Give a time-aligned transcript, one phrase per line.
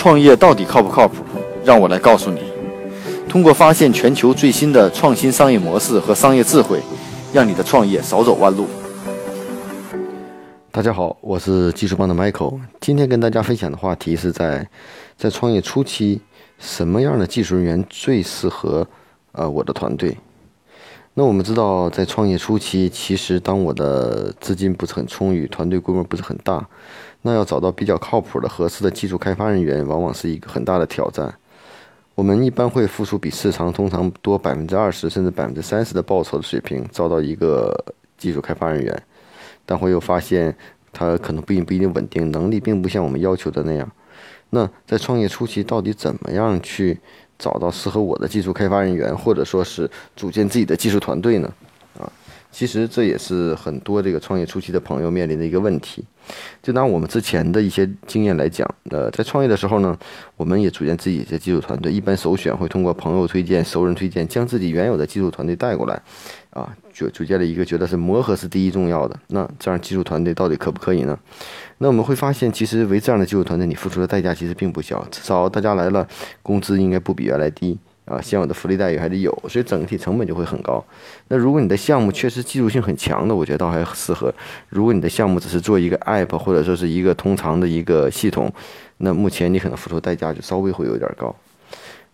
[0.00, 1.16] 创业到底靠不靠谱？
[1.62, 2.40] 让我来告诉你。
[3.28, 6.80] 通过发现全球最新的创新商业模式和商业智慧，
[7.34, 8.66] 让你的创业少走弯路。
[10.70, 12.58] 大家好，我是技术帮的 Michael。
[12.80, 14.66] 今天跟大家分享的话题是在
[15.18, 16.22] 在创业初期，
[16.58, 18.86] 什么样的技术人员最适合
[19.32, 20.16] 呃我的团队？
[21.14, 26.66] 那我们知道，在创业初期，其实当我的资金不是很充裕，团队规模不是很大。
[27.22, 31.34] 那要找到比较靠谱的、合适的技术开发人员，往往是一个很大的挑战。
[32.14, 37.74] 我们一般会付出比市场通常多百分之二十甚至百分之三十的报酬的水平，招到一个
[38.16, 39.02] 技术开发人员，
[39.66, 40.56] 但会又发现
[40.92, 43.90] 他可能不一不一定稳定，能力并不像我们要求的那样。
[44.50, 46.98] 那在创业初期，到底怎么样去
[47.40, 51.50] 找到适合我的技术开发人员，或者说是组建自己的技术团队呢？
[52.50, 56.04] 其实这也是很多这个创业初期的朋友面临的一个问题。
[56.62, 59.98] 就拿我们之前的一些经验来讲，呃，在创业的时候呢，
[60.36, 61.90] 我们也组建自己的技术团队。
[61.92, 66.00] 一般首选会通过朋友推荐、熟人推荐，将自己原有的技术团队带过来，
[66.50, 69.18] 啊，组组建了一个觉得是磨合是第一重要的。
[69.28, 71.18] 那这样技术团队到底可不可以呢？
[71.78, 76.06] 那我们会发现，其实为这样的技术团队，你付出的代价其实并不小，至少大家来了，
[76.42, 77.78] 工资应该不比原来低。
[78.10, 80.84] 啊，现有的福利待遇还得有，所以整体成本就会很高。
[81.28, 84.34] 那如果你的项目确实技术性很强的，我觉得倒还适合。
[84.68, 88.52] 如果你的项目只是做一个 app 或者说是一个通常的一个系统，
[88.96, 91.32] 那目前你可能付出代价就稍微会有点高。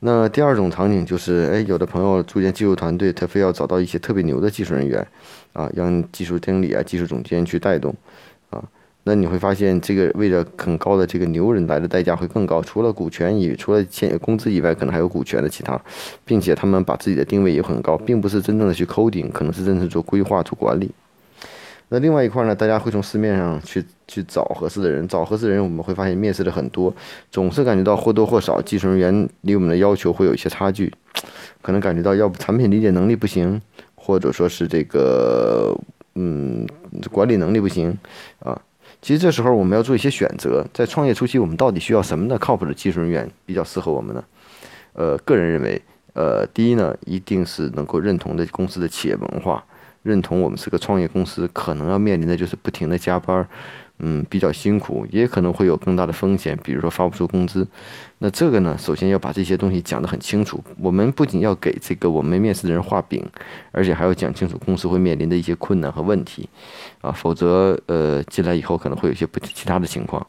[0.00, 5.04] 那第二种场景就是，哎，有的朋友组建技术团队，他非要找到一些特别牛的技术人员，
[5.54, 7.94] 啊，让技术经理啊、技术总监去带动。
[9.08, 15.80] 那你会发现，这个为了很高的这个牛人来的代价会更高，除了股权以除了钱工资以外，可能还有股权的其他，
[16.24, 20.90] 并且他们把自己的定位也很高，并不是真正的去 coding，可能是真正做规划、做管理。
[21.88, 26.92] 那另外一块呢，大家会从市面上去去找合适的人，找合适的人，我们会发现面试的很多，
[27.30, 30.92] 总是感觉到或多或少技术人员离我们的要求会有一些差距，
[31.62, 33.62] 可能感觉到要不产品理解能力不行，
[33.94, 35.72] 或者说是这个
[36.16, 36.66] 嗯
[37.12, 37.96] 管理能力不行
[38.40, 38.60] 啊。
[39.02, 44.24] 其实这时候我们要做一些选择，在创业初期，我们到底需要什么的靠谱的技术人员比较适合我们呢？
[44.94, 45.80] 呃，个人认为，
[46.14, 49.62] 呃，第一呢，一定是能够认同的公司的企业文化，
[50.02, 53.46] 认同我们是个创业公司，可能要面临的就是不停的加班。
[53.98, 57.66] 嗯，比较辛苦，也可能会有更大的风险，比如说发不出工资。
[58.18, 60.62] 那这个呢，首先要把这些东西讲得很清楚。
[60.78, 63.24] 我们不仅要给这个我们面试的人画饼，
[63.72, 66.48] 而且还要讲清楚公司会面临的一些困难和问题，
[67.00, 70.26] 啊，否则呃进来以后可能会有一些不其他的情况。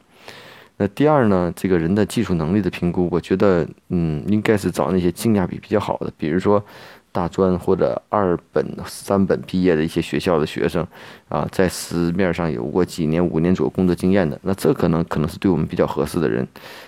[0.77, 6.63] 那第二呢，这个人的技术能力的评估，我觉得嗯，应该是找那些性价比比较好的，比如说。
[7.11, 10.85] 大专或者二本、三本毕业的一些学校的学生，
[11.29, 16.47] 啊，在市面上有过几年、五年左右工作经验的，那这可能可能是对我们比较合适的人。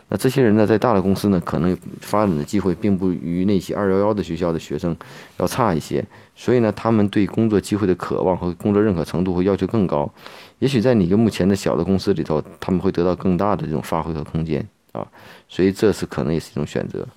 [0.10, 4.96] 那这些人呢，在大的公司呢，可能发展的机会并不与那些二幺幺的学校的学生
[5.38, 6.06] 要差一些，
[6.36, 10.12] 所以呢，他们对工作机会的渴望和工作认可程度会要求更高。
[10.60, 15.08] 也许在你一个目前的小的公司里头，他们会得到更大的这种发挥和空间啊，
[15.48, 17.08] 所以这是可能也是一种选择。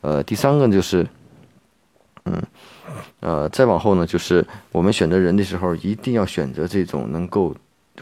[0.00, 1.06] 呃，第三个就是。
[2.26, 2.42] 嗯，
[3.20, 7.54] 呃，再往后呢，就是我们选择人的时候，一定要选择这种能够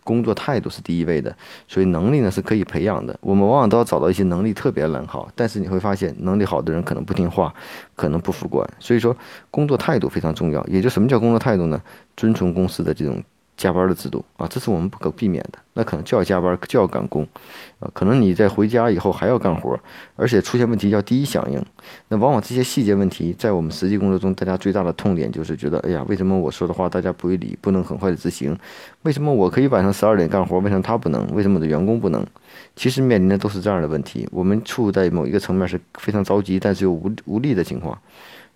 [0.02, 1.34] 工作态度是第一位的，
[1.68, 3.16] 所以能力呢是可以培养的。
[3.20, 7.54] 我们往往都要找到一些能力特别良好，但是你会发现能力好的人可能不听话，
[7.94, 8.68] 可能不服管。
[8.80, 9.16] 所以说，
[9.50, 10.64] 工作态度非常重要。
[10.66, 11.80] 也就什么叫工作态度呢？
[12.16, 13.22] 遵从公司的这种。
[13.56, 15.58] 加班的制度啊，这是我们不可避免的。
[15.74, 17.26] 那可能就要加班，就要赶工，
[17.80, 19.78] 啊，可能你在回家以后还要干活，
[20.14, 21.60] 而且出现问题要第一响应。
[22.08, 28.56] 那往往这些细节问题，在我们实际工作中，大家最大的痛点就是觉得，哎呀，为什么我说的话大家不会理，不能很快的执行？
[29.02, 31.26] 为什么我可以晚上十二点干活，为什么他不能？
[31.34, 32.24] 为什么我的员工不能？
[32.76, 34.28] 其实面临的都是这样的问题。
[34.30, 37.96] 我们处在某一个层面是非常着急，但是又无无力的情况。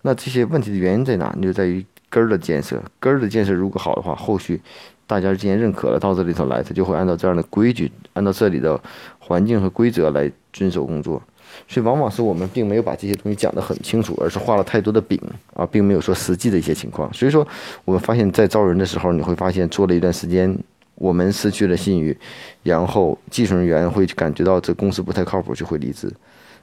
[0.03, 1.35] 那这些问题的原因在哪？
[1.41, 1.85] 就在于。
[2.09, 4.59] 根儿的建设，根儿的建设如果好的话，后续
[5.05, 8.79] 大家既然认可了，到这里头来，他就会按照这样的规矩，按照这里的
[9.19, 11.21] 环境和规则来遵守工作。
[11.67, 15.19] 所以，往往是我们并没有把这些东西讲得很清楚，而是画了太多的饼
[15.55, 17.11] 啊，并没有说实际的一些情况。
[17.11, 17.47] 所以说，
[17.85, 20.55] 我们发现，在招人的时候，你会发现做了一段时间，
[20.93, 22.15] 我们失去了信誉，
[22.61, 26.11] 然后技术人员会感觉到这公司不太靠谱，就会离职。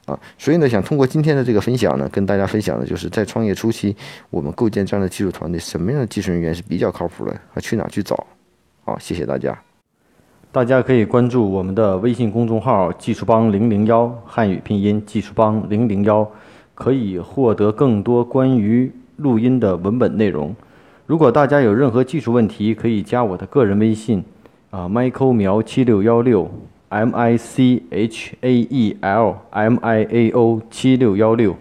[0.07, 3.95] 啊，所以呢，想通过今天的这个分享呢，跟大家分享的就是在创业初期，
[4.31, 8.27] 我们构建这样的技术团队，什么样的技术人员是比较靠谱的，还去哪去找？
[8.85, 9.59] 好，谢谢大家。
[10.53, 16.27] 大家可以关注我们的微信公众号“技术帮零零幺”，汉语拼音“技术帮零零幺”，
[16.75, 20.55] 可以获得更多关于录音的文本内容。
[21.05, 24.25] 如果大家有任何技术问题，可以加我的个人微信
[24.71, 26.51] 啊，Michael 苗七六幺六。
[26.90, 31.56] m i c h a e l m i a o 七六幺六。